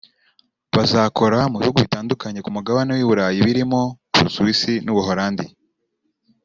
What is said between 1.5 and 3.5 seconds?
mu bihugu bitandukanye ku Mugabane w’i Burayi